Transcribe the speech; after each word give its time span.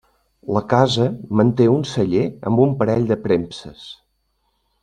La 0.55 0.61
casa 0.71 1.05
manté 1.41 1.69
un 1.73 1.85
celler 1.91 2.25
amb 2.51 2.65
un 2.67 2.75
parell 2.83 3.09
de 3.15 3.19
premses. 3.27 3.89